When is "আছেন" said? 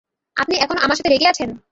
1.27-1.49